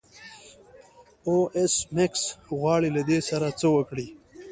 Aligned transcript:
او 1.25 1.35
ایس 1.57 1.75
میکس 1.95 2.23
غواړي 2.59 2.89
له 2.95 3.01
دې 3.09 3.19
سره 3.29 3.47
څه 3.59 3.67
وکړي 3.75 4.07